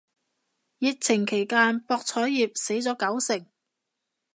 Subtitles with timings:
[0.79, 3.45] 疫情期間博彩業死咗九成